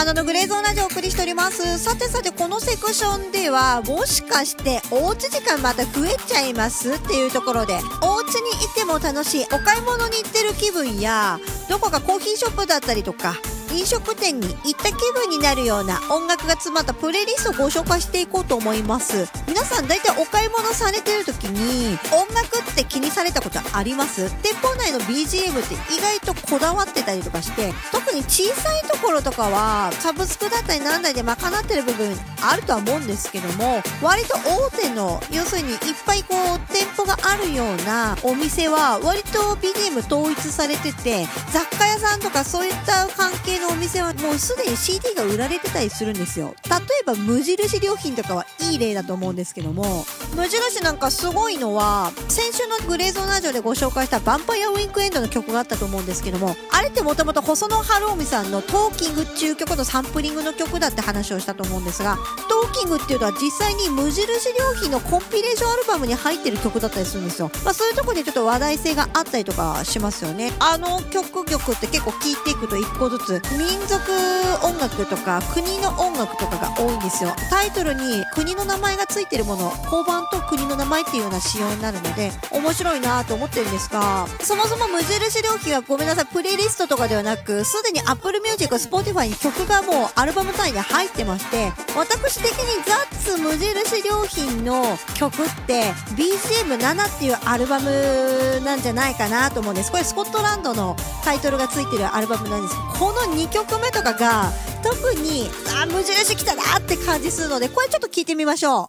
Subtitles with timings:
[0.00, 1.78] 花のグレーゾーンラジオをお送りしております。
[1.78, 11.38] さてさてこのセクションではもしかしておうち時間また増えちゃいますっていうところでお家にいても楽しいお買い物に行ってる気分や
[11.68, 13.34] どこかコーヒーショップだったりとか
[13.72, 19.28] 飲食店に行った気分になるような音楽が詰まったプレイリストをご紹介していこうと思います。
[19.46, 24.30] 皆さん大体お買い物されてる時に音楽って気にされたことあります？
[24.42, 46.54] 店舗内の BGM って意外とこだわってたりとかして特に小さいところとかはサブスクだったりなんだりで賄ってる部分あるとは思うんですけども割と大手の要するにいっぱいこう店舗があるようなお店は割と BGM 統一されてて雑貨屋さんとかそういった関係のお店はもうすでに CD が売られてたりするんですよ。
[46.68, 62.16] 例えば無印良品とかはいい例だと思うんですけども無印なんかすごいのは先週のグレーゾーンラジオでご紹介したヴァンパイアウィンクエンドの曲があったと思うんですけどもあれってもともと細野晴臣さんのトーキングっていう曲のサンプリングの曲だって話をしたと思うんですが
[62.48, 70.52] トーキングっていうのは実際に無印良品のコンピレーションアルバムに入ってる曲だったりするんですよ、まあ、そういうとこでちょっと話題性があったりとかしますよね。
[70.58, 74.00] あの曲曲って結構聴いていくと一個ずつ民族
[74.64, 77.34] 音楽とか国の音楽とかが多いんですよ。
[77.50, 94.84] タイトルに国の名前がついてるもの交番と国の名前っていうような仕様になるので面白いなと思ってるんですがそもそも無印良品はごめんなさいプレイリストとかではなくすでに Apple Music、Spotify に曲がもうアルバム単位で入ってまして私的にザッツ無印良品の
[95.14, 99.90] 曲って BGM7 っていうアルバムなんじゃないかなと思うんです。
[99.90, 102.74] これスコットランドのタイトルがついてるアルバムなんです。
[102.98, 104.52] この2曲目とかが
[104.82, 105.48] 特に
[105.80, 108.88] あ無印来たなって感じするのでこれちょっと聞いてみましょう。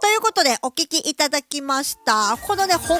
[0.00, 2.38] ということでお聴きいただきました。
[2.46, 2.98] このね北欧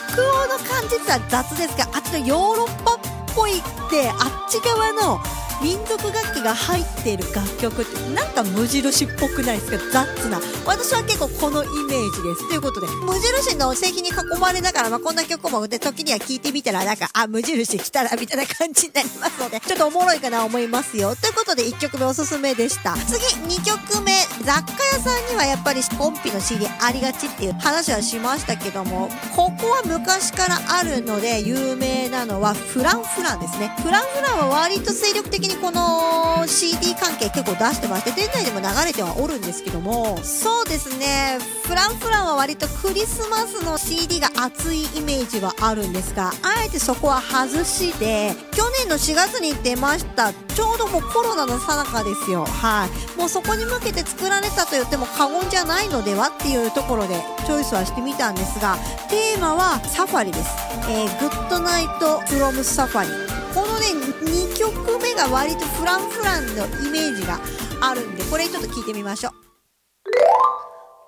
[0.48, 2.98] の感じっては雑ですがあっちのヨーロッパっ
[3.34, 5.18] ぽいってあっち側の
[5.62, 9.90] 民族楽器が入っている楽曲ってなんか無印っぽくないですか？
[9.92, 10.40] ザッツな。
[10.66, 12.48] 私は結構このイメージです。
[12.48, 21.16] ということで無印の製品に囲まれながら、まあ、こんな曲もで時には聴いてみたらなんかあ無印来たらみたいな感じになりますので ちょっとおもろいかな思いますよ。
[21.16, 22.94] ということで1曲目おすすめでした。
[23.08, 23.24] 次
[23.56, 24.12] 2曲目
[24.44, 33.72] 雑貨屋さんにはやっぱりコンピの CD ありがちっていう話はしましたけどもここは昔からあるので有名なのはフランフランですね。
[33.82, 40.18] フランフランは割と精力的にこの CD 関係結構出してまして店内でも流れてはおるんですけども。
[40.22, 41.38] そうですね。
[41.64, 52.44] フランフランは割とクリスマスの CD が熱いイメージはあるんですがあえてそこは外しで去年の4月に出ましたちょうどもうコロナの最中ですよ。
[52.44, 53.18] はい。
[53.18, 58.76] もうそこに向けて作られたと言っても過言じゃないのではっていうところでチョイスはしてみたんですが
[59.08, 60.50] テーマはサファリです、
[60.88, 63.25] えー、グッドナイトフロムサファリ
[64.20, 67.40] 2曲目が割とフランフランのイメージが
[67.80, 69.32] あるんでこれちょっと聞いてみましょう。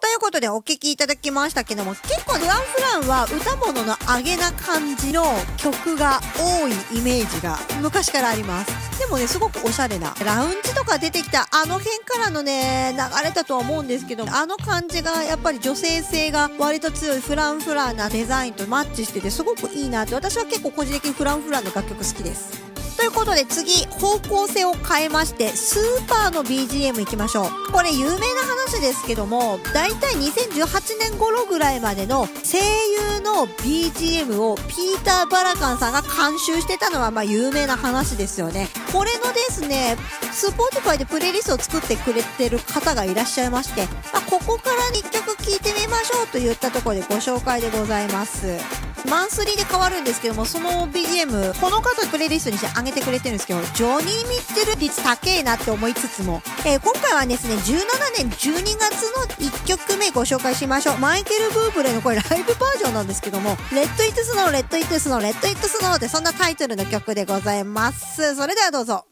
[0.01, 5.23] ということでお聴きいただきましたけども結構フランフランは歌物の上げな感じの
[5.57, 8.99] 曲が多いイメージが昔からあります。
[8.99, 22.68] でもねすごくおしゃれなラウンジとか出てきたあの辺からのね流れたとは思うんですけどあの感じがやっぱり女性性が割と強いフランフランなデザインとマッチしててすごくいいなって私は結構個人的にフランフランの楽曲好きです。
[22.99, 27.73] ということで次方向性を変えましてスーパーの BGM いきましょう。
[27.73, 38.69] これ有名な話ですけどもだいたい2018年頃ぐらいまでの声優の BGM をピーター・バラカンさんが監修してたのはまあ有名な話ですよね。
[38.93, 39.97] これのですね
[40.33, 48.88] Spotify でプレイリストを作ってくれてる方がいらっしゃいまして、まあ、ここから1曲聴いてみましょうといったところでご紹介でございます。
[49.09, 57.85] マンスリーで変わるんですけどもその BGM この方プレイリストにしてあげてくれてるんですけどジョニー・ミッチェル率高えなって思いつつも、えー、今回はですね17
[58.17, 60.99] 年12月の1曲目ご紹介しましょう。
[60.99, 68.35] マイケル・ブーブレのこれライブバージョンなんですけども Let It Snow Let It Snow Let It Snow ってそんなタイトルの曲でございます。
[68.35, 69.08] それではどうぞ。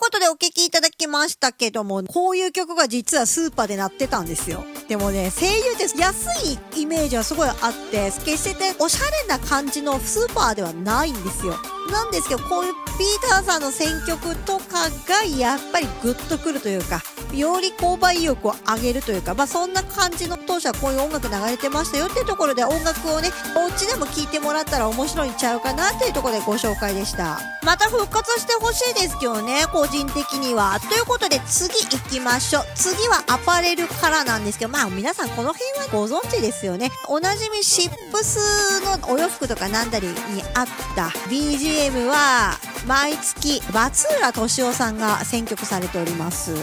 [0.00, 4.64] ことでお聞きいただきましたけども、こういう曲が実はスーパーで鳴ってたんですよ。
[4.88, 6.26] でもね、西友って安
[6.74, 7.56] いイメージはすごいあっ
[7.90, 11.54] て、決してておしゃれな感じのスーパーではないんですよ。
[11.92, 17.02] なんですけど、こういうピーターさんの選曲とかがやっぱりグッとくるというか、
[17.34, 27.38] より購買意欲を上げるというか、まあそんな感じの当初はこういう音楽流れてましたよっていうところで音楽をね、お家でも聴いてもらったら面白いんちゃうかなっていうところでご紹介でした。
[27.62, 30.78] また復活してほしいですけどね、個人的には。
[30.80, 32.64] ということで次行きましょう。
[32.74, 36.90] 次はアパレルからなんですけど、まあ皆さんこの辺はご存知ですよね。
[37.08, 40.14] おなじみシップスのお洋服とかなんだりに
[40.54, 40.66] あっ
[40.96, 46.54] た BGM は毎月松浦敏夫さんが選曲されております。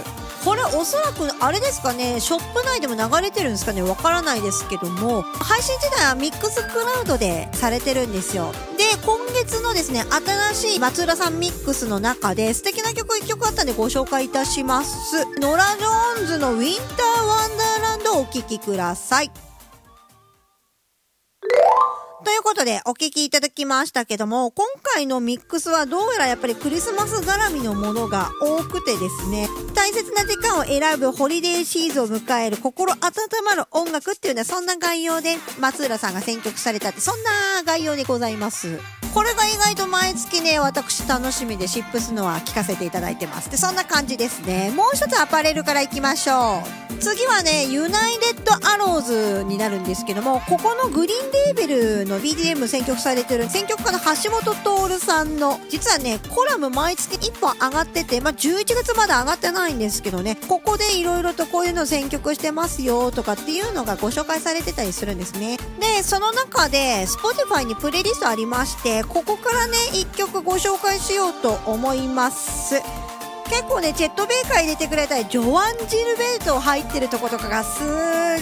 [0.47, 8.53] これおそらくあれですかね、ショップ内でも流れてるんですかね、わからないですけども、配信自体はミックスクラウドでされてるんですよ。
[8.77, 10.05] で、今月のですね、
[10.53, 15.25] 新しい松浦さんミックスの中で素敵な曲1曲あったんでご紹介いたします。
[15.41, 19.46] ノラ・ジョーンズのウィンター・ワンダーランドをお聴きください。
[22.27, 33.00] ということで、お聴きいただきましたけども、今回のミックスはどうやらやっぱりクリスマス絡みのものが多くてですね、大切な時間を選ぶホリデーシーズンを迎える心温
[33.45, 38.77] まる音楽っていうのはそんな概要で松浦さんが選曲されたって、そんな概要でございます。
[39.13, 43.50] これが意外と毎月ね、私楽しみでシップスのは聞かせていただいてます。
[43.50, 44.71] で、そんな感じですね。
[44.75, 46.97] もう一つアパレルから行きましょう。
[47.00, 51.68] 次はね、ユナイテッドアローズになるんですけども、ここのグリーンレーベ
[52.01, 54.56] ルの BDM 選曲されてる選曲家の橋本
[54.90, 65.58] 徹さんの、実はね、コラム毎月1本上がってて、まあ、11月まだ上がってないんですけどね、ここでいろいろとこういうの選曲してますよとかっていうのがご紹介されてたりするんですね。
[65.80, 72.75] で、その中で、Spotify にプレイリストありまして、ここからね、1曲ご紹介しようと思います。
[73.49, 77.83] 結構ね、チェット・ベイカー入れてくれたり、ジョアン・ジルベルト入ってるとことかがす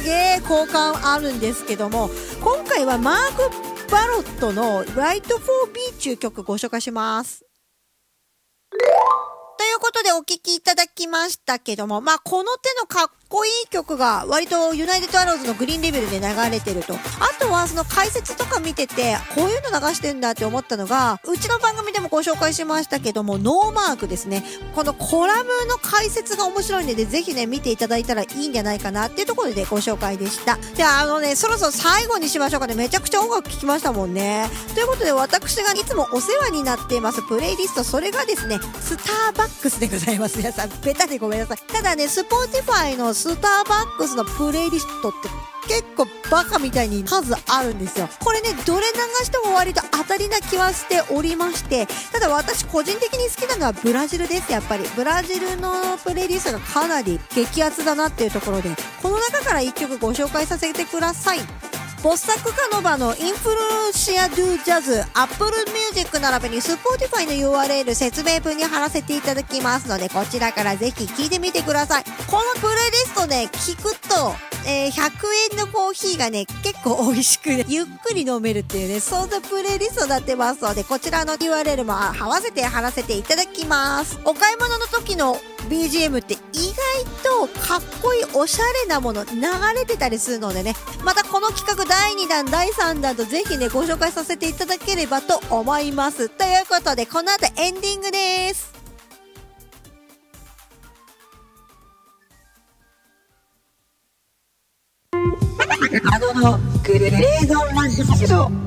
[0.03, 2.09] げえ好感あるんですけども、
[2.41, 7.45] 今回はマーク・バロットの Right for Me 中曲ご紹介します。
[9.57, 16.94] ということでお聴きいただきましたけども、まあ、この手のかっこいい曲が割とユナイテッドアローズのグリーンレベルで流れてると。
[16.94, 16.98] あ
[17.39, 24.44] とはその解説とか見てて、こういうの流してんだって思ったのが、うちの番組でもご紹介しましたけども、ノーマークですね。
[24.75, 30.57] このコラムの解説が面白いので、ぜひね、見ていただいたらいいんじゃないかなっていうところでご紹介でした。
[30.75, 32.75] で、あのね、そろそろ最後にしましょうかね。
[32.75, 34.50] めちゃくちゃ音楽聴きましたもんね。
[34.75, 40.38] ということで、私がいつもお世話になっていますプレイリスト、それがですね、スターバックスでございます。
[40.38, 41.57] 皆さん、ベタでごめんなさい。
[41.74, 45.29] ただね、 Spotify のスターバックスのプレイリストって
[45.69, 48.09] 結構バカみたいに数あるんですよ。
[48.19, 54.83] これね、どれ流しても割と当たりな気はしておりまして、ただ私個人的に好きなのはブラジルです、やっぱり。
[54.95, 58.69] ブラジルのプレイリストがかなり激アツだなっていうところで、
[59.01, 61.39] この中から1曲ご紹介させてください。
[62.06, 72.03] BossaCucaNova の Influência do Jazz、 Apple Music 並びに Spotify の URL 説明文に貼らせていただきますので、こちらからぜひ聴いてみてください。
[72.03, 74.35] このプレイリストで聞くと、
[74.69, 84.19] えー、100円のコーヒーがね、結構美味しく、ね、ゆっくり飲めるっていうね、そんなプレイリストになってますので、こちらの URL も合わせて貼らせていただきます。
[84.25, 89.31] お買い物の時の BGM って意外とかっこいいおしゃれなもの流
[89.75, 90.73] れてたりするのでね、
[91.03, 96.29] またこの企画第2弾、第3弾とぜひね、ご紹介させていただければと思います。
[96.29, 98.73] ということで、この後エンディングです。
[106.12, 108.64] あののグレーゾンラジオ